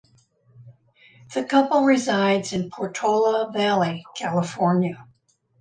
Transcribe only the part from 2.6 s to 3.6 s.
Portola